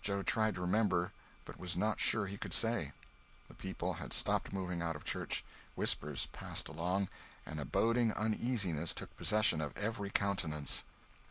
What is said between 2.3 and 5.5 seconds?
could say. The people had stopped moving out of church.